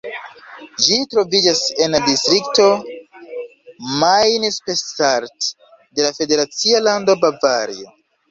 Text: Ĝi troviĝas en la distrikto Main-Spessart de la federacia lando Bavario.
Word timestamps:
Ĝi 0.83 0.95
troviĝas 1.09 1.59
en 1.87 1.91
la 1.95 1.99
distrikto 2.05 2.65
Main-Spessart 4.03 5.51
de 5.99 6.07
la 6.07 6.13
federacia 6.21 6.83
lando 6.89 7.17
Bavario. 7.27 7.89